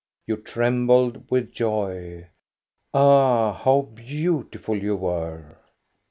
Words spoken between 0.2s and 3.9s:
You trembled with joy. Ah, how